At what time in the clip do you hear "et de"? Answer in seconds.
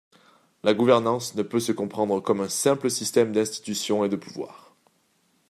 4.03-4.15